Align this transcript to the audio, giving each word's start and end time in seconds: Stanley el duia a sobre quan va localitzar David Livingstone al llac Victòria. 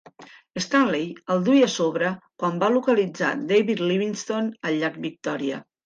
Stanley 0.63 1.11
el 1.35 1.43
duia 1.51 1.67
a 1.67 1.73
sobre 1.75 2.11
quan 2.43 2.59
va 2.65 2.73
localitzar 2.79 3.31
David 3.55 3.87
Livingstone 3.93 4.61
al 4.71 4.83
llac 4.85 5.03
Victòria. 5.11 5.67